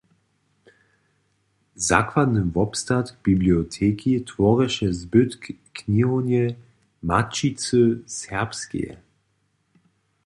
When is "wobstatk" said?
2.55-3.13